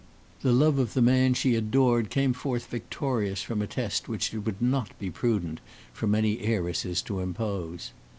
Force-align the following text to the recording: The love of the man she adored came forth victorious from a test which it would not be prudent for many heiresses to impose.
The 0.41 0.51
love 0.51 0.79
of 0.79 0.95
the 0.95 1.01
man 1.03 1.35
she 1.35 1.53
adored 1.53 2.09
came 2.09 2.33
forth 2.33 2.65
victorious 2.71 3.43
from 3.43 3.61
a 3.61 3.67
test 3.67 4.09
which 4.09 4.33
it 4.33 4.39
would 4.39 4.59
not 4.59 4.97
be 4.97 5.11
prudent 5.11 5.59
for 5.93 6.07
many 6.07 6.39
heiresses 6.39 7.03
to 7.03 7.19
impose. 7.19 7.91